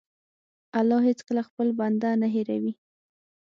[0.79, 2.73] الله هېڅکله خپل بنده نه هېروي.